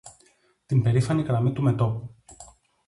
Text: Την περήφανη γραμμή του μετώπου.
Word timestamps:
Την 0.65 0.81
περήφανη 0.83 1.21
γραμμή 1.21 1.51
του 1.51 1.61
μετώπου. 1.61 2.15